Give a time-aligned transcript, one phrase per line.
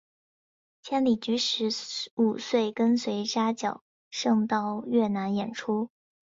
[0.81, 1.69] 千里驹十
[2.15, 5.91] 五岁跟随扎脚胜到越南演出。